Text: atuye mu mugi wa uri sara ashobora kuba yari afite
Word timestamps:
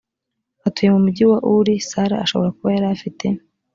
atuye 0.67 0.89
mu 0.93 0.99
mugi 1.05 1.23
wa 1.31 1.37
uri 1.55 1.75
sara 1.89 2.15
ashobora 2.23 2.55
kuba 2.57 2.69
yari 2.75 2.87
afite 2.95 3.25